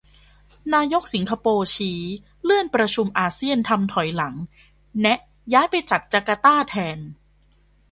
[0.73, 2.01] นายกสิงคโปร์ชี้
[2.43, 4.33] เลื่อนประชุมอาเซียนทำถอยหลัง
[5.01, 5.19] แนะ
[5.53, 6.99] ย้ายไปจัดจาร์การ์ตาแทน